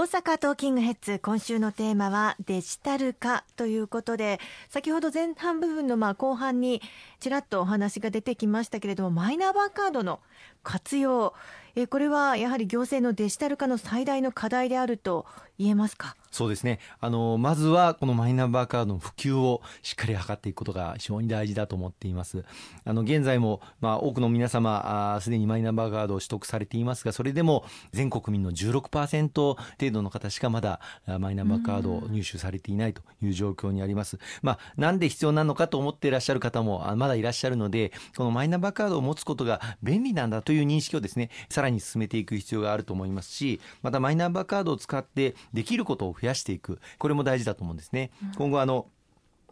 [0.00, 6.80] 大阪トーキングヘッズ今週のテーマはデジタル化ということで先ほど前半部分のまあ後半に
[7.18, 10.20] ちらっとお話が出てきましたけれどもマイナンバーカードの
[10.62, 11.34] 活用。
[11.76, 15.26] えこれはやはり行政のデジタル化の最大の課題であると
[15.58, 16.16] 言えますか？
[16.30, 16.78] そうですね。
[17.00, 22.44] あのまずはこのマイナンバーカードの普及をしっかり図っていくことが非常に大事だと思っています。
[22.84, 29.56] あの現在も、まあ、多くの皆様すでにマイナンバーカードを取得されていますがそれでも全国民の16%程
[29.92, 30.80] 度の方しかまだ
[31.18, 48.10] マイナンバーカードを入手されていないという状況にあります、まあ、なんで必要なのかと思っていらっしゃる方もまだいらっしゃるのでこのマイナンバーカードを持つことが便利なんだという認識をですねさらに進めていく必要があると思いますしまたマイナンバーカードを使ってできることを増やしていくこれも大事だと思うんですね。
[48.36, 48.86] 今後あの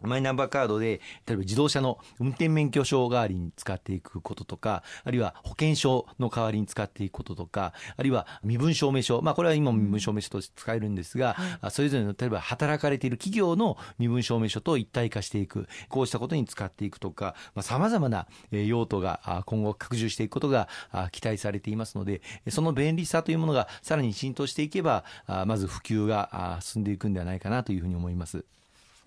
[0.01, 20.69] マイナンバーカードで、例えば自動車の運転免許証代わりに使っていくこととか、あるいは保険証の代わりに使っていくこととか、あるいは身分証明書、まあこれは今も身分証明書として使えるんですが、はい、それぞれの例えば働かれている企業の身分証明書と一体化していく、こうしたことに使っていくとか、まあ様々な用途が今後拡充していくことが
[21.11, 25.03] 期待されていますので、その便利さというものがさらに浸透していけば、
[25.45, 28.45] まず普及が進んでいくんではないかなというふうに思います。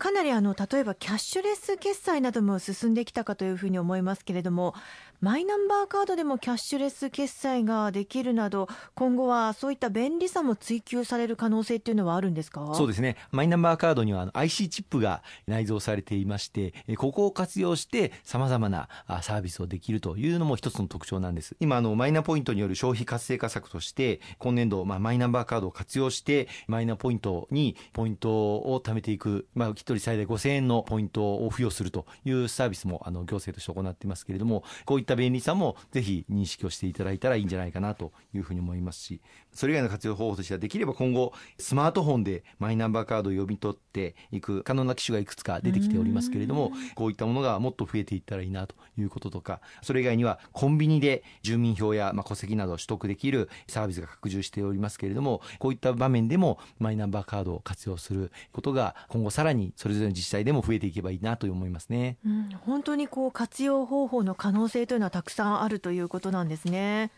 [0.02, 4.74] かなりあの例えばキャッシュレス決済なども進んできたかというふうに思いますけれども
[5.20, 12.74] マイナンバーカードでもキャッシュレス決済ができるなど今後はそういった便利さも追求される可能性っていうのはあるんですか？
[12.74, 13.16] そうですね。
[13.30, 18.88] マイナンバーカードには IC チップが内蔵されていましてここを活用してさまざまな
[19.22, 21.54] サービスをできるというのも一つの特徴なんです。
[21.60, 39.20] 今あのマイナポイントによる消費活性化策として今年度、まあ、マイナンバーカードを活用してマイナポイントにポイントを貯めていく、まあ、1人最大5000円のポイントを付与するというサービスもあの行政として行っていますけれどもこういった便利さもぜひ認識をしていただいたらいいんじゃないかなというふうに思いますし
[39.52, 67.10] それ以外の活用方法としてはできれば今後スマートフォンでマイナンバーカードを読み取っていく可能な機種がいくつか出てきておりますけれどもこういったものがもっと増えていったらいいなということとかそれ以外にはコンビニで住民票やまあ戸籍などを取得できるサービスが拡充しておりますけれどもこういった場面でもマイナンバーカードを活用することが今後さらにそれぞれの自治体でも増えていけばいいなと思いますね、うん、本当にこう活用方法の可能性というのはたくさんあるということなんですね。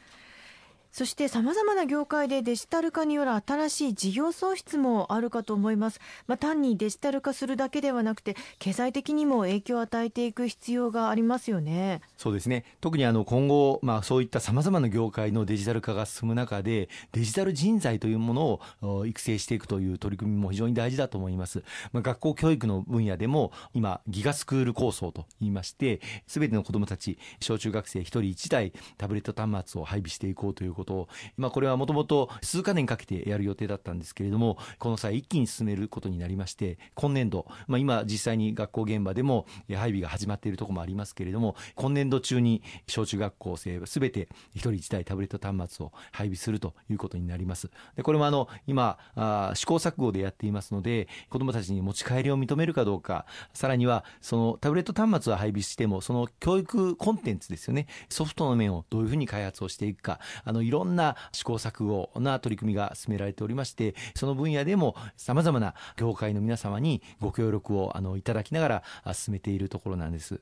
[0.94, 12.00] そしてさまざまな業界でデジタル化による新しい事業創出もあるかと思います、まあ、単にデジタル化するだけではなくて経済的にも影響を与えていく必要がありますよね。
[12.16, 12.64] そうですね。
[12.80, 47.70] 特にあの今後、まあ、そういったさまざまな業界のデジタル化が進む中でデジタル人材というものを育成していくという取り組みも非常に大事だと思います、まあ、学校教育の分野でも今ギガスクール構想といいましてすべての子どもたち小中学生1人1台タブレット端末を配備していこうということことを、まあ、これはもともと数か年かけてやる予定だったんですけれども、この際一気に進めることになりまして、今年度、まあ、今実際に学校現場でも配備が始まっているところもありますけれども、今年度中に小中学校生すべて一人一台タブレット端末を配備するということになります。
[47.96, 70.40] でこれもあの今あ試行錯誤でやっていますので、子どもたちに持ち帰りを認めるかどうか、さらにはそのタブレット端末は配備しても、その教育コンテンツですよね、ソフトの面をどういうふうに開発をしていくか、あのいろんな試行錯誤な取り組みが進められておりまして、その分野でもさまざまな業界の皆様にご協力をあのいただきながら進めているところなんです。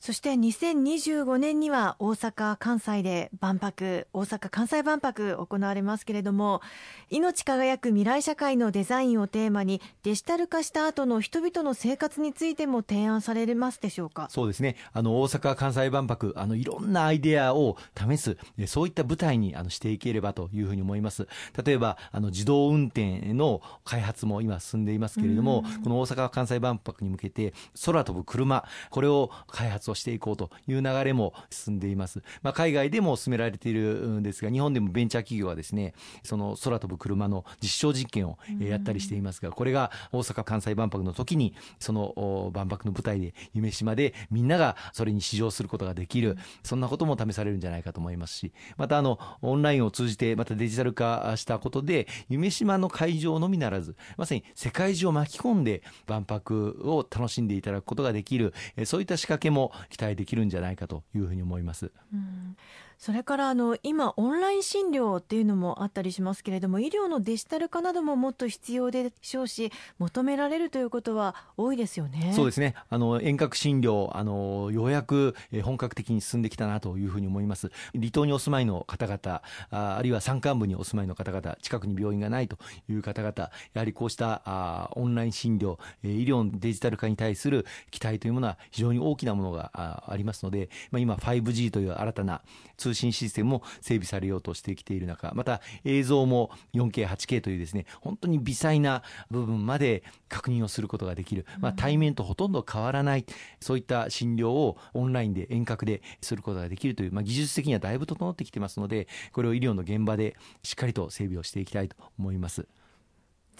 [0.00, 6.62] そして2025年には大阪・関西で万博、大阪・関西万博行われますけれども、
[7.10, 14.28] 命輝く未来社会のデザインをテーマにデジタル化した後の人々の生活についても提案されますでしょうか？
[14.30, 14.76] そうですね。
[14.94, 21.28] あの大阪・関西万博、あのいろんなアイデアを試す、そういった舞台にあのしていければというふうに思います。
[21.62, 27.52] 例えばあの自動運転の開発も今進んでいますけれども、この大阪・関西万博に向けて
[27.84, 32.22] 空飛ぶ車、これを開発をしていこうという流れも進んでいます。
[32.42, 58.54] まあ、海外でも進められているんですが、日本でもベンチャー企業はですね、その空飛ぶ車の実証実験をやったりしていますが、これが大阪・関西万博の時に、その万博の舞台で、夢島でみんながそれに試乗することができる、そんなことも試されるんじゃないかと思いますし、またあの、オンラインを通じて、またデジタル化したことで、夢島の会場のみならず、まさに世界中を巻き込んで万博を楽しんでいただくことができる、
[58.84, 61.90] そういった仕掛けも期待できるんじゃないかというふうに思います。
[62.12, 62.56] うん
[63.00, 72.34] それからあの今オンライン診療っていうのもあったりしますけれども医療のデジタル化などももっと必要でしょうし求められるということは多いですよね。
[72.36, 92.42] そうですねあの遠隔診療あのようやく本格的に進んできたなというふうに思います離島にお住まいの方々ああるいは山間部にお住まいの方々近くに病院がないという方々やはりこうしたあオンライン診療医療のデジタル化に対する期待というものは非常に大きなものがありますので、まあ、今 5G という新たな
[92.76, 103.24] 通信システムも整備されようとしてきている中また映像も 4K、8K というですね本当に微細な部分まで確認をすることができる、まあ、対面とほとんど変わらない
[103.60, 112.66] そういった診療をオンラインで遠隔ですることができるという、まあ、技術的にはだいぶ整ってきてますのでこれを医療の現場でしっかりと整備をしていきたいと思います。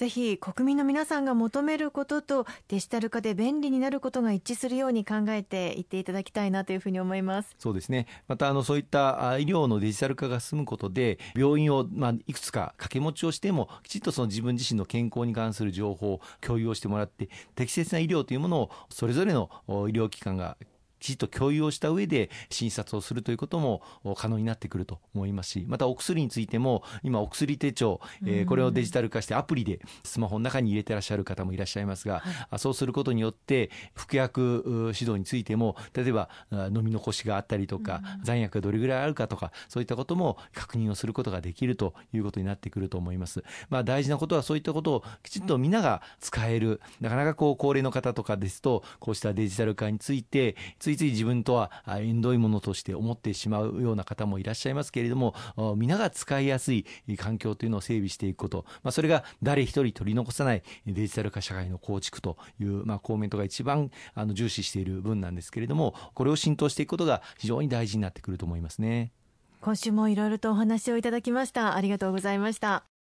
[0.00, 7.54] ぜひ国民の皆さんが求めることとデジタル化で便利になることが一致するように考えていっていただきたいなというふうに思います。
[7.58, 8.06] そうですね。
[8.26, 20.56] またあのそういった医療のデジタル化が進むことで病院を、まあ、いくつか掛け持ちをしてもきちっとその自分自身の健康に関する情報を共有をしてもらって適切な医療というものをそれぞれの医療機関が
[21.00, 23.82] きちっと共有をした上で診察をするということも
[24.16, 43.42] 可能になってくると思いますしまたお薬についても今お薬手帳、えー、これをデジタル化してアプリでスマホの中に入れてらっしゃる方もいらっしゃいますが、はい、そうすることによって服薬指導についても例えば飲み残しがあったりとか残薬がどれぐらいあるかとかそういったことも確認をすることができるということになってくると思います。
[43.68, 50.56] まあ、大事なことはそういったことをきちっと皆が使えるなかなかこう高齢の方とかですとこうしたデジタル化について
[50.90, 55.34] ついつい自分とは縁遠いものとして思ってしまうような方もいらっしゃいますけれども
[55.76, 56.84] 皆が使いやすい
[57.16, 69.12] 環境というのを整備していくこと、まあ、それが誰一人取り残さないデジタル化社会の構築という、まあ、公明党が一番あの重視している分なんですけれどもこれを浸透していくことが非常に大事になってくると思いますね。
[69.60, 71.76] 今週もいろいろとお話をいただきました。
[71.76, 72.89] ありがとうございました。